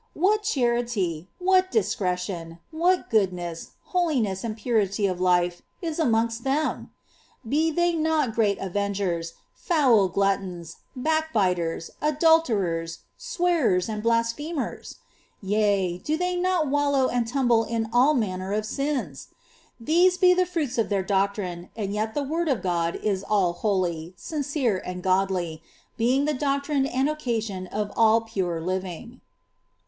[0.15, 6.89] What charity, what dis cretion, what jroodness, holiness, and purity of life, is amongst them?
[7.47, 14.95] Be they not great avensers, foul gluttons, backbiters, adulterers, swearers, and blas phemers?
[15.39, 19.27] ye«\ do tliey not wallow and tumble in all manner of sins?
[19.79, 23.53] These be the fruits 'f th^'ir doctrine, and yet the word of God is all
[23.53, 25.61] holy, sincere, and gn<Ity,
[25.99, 29.21] hfinf the doctrme and occasion of all pure living.